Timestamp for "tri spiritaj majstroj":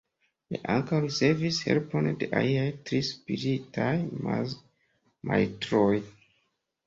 2.89-5.93